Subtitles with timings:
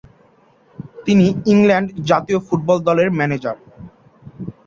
[1.05, 3.57] তিনি ইংল্যান্ড জাতীয় ফুটবল দলের ম্যানেজার।